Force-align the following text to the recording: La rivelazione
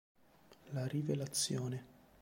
La 0.71 0.87
rivelazione 0.87 1.85